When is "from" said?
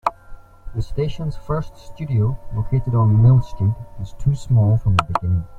4.77-4.95